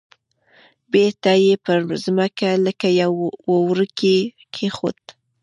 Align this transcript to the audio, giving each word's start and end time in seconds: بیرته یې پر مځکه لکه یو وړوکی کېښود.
بیرته 0.91 1.31
یې 1.45 1.53
پر 1.65 1.79
مځکه 1.89 2.49
لکه 2.65 2.87
یو 3.01 3.13
وړوکی 3.57 4.17
کېښود. 4.53 4.99